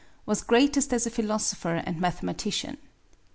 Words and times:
Was 0.25 0.41
greatest 0.41 0.91
as 0.95 1.05
a 1.05 1.11
philosopher 1.11 1.75
and 1.75 2.01
mathematician. 2.01 2.77